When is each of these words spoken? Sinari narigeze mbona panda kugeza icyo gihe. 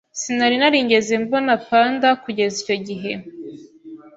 Sinari 0.19 0.55
narigeze 0.61 1.13
mbona 1.23 1.53
panda 1.67 2.09
kugeza 2.23 2.55
icyo 2.63 2.75
gihe. 2.87 3.11